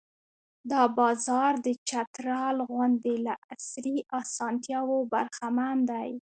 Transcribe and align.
دا 0.71 0.81
بازار 0.97 1.53
د 1.65 1.67
چترال 1.89 2.57
غوندې 2.69 3.15
له 3.25 3.33
عصري 3.51 3.97
اسانتیاوو 4.21 4.97
برخمن 5.13 5.77
دی. 5.91 6.11